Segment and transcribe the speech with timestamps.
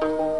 [0.00, 0.39] Bye.